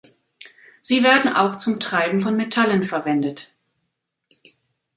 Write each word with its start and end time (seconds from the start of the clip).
Sie 0.79 1.03
werden 1.03 1.31
auch 1.35 1.55
zum 1.57 1.79
Treiben 1.79 2.21
von 2.21 2.35
Metallen 2.35 2.83
verwendet. 2.85 3.51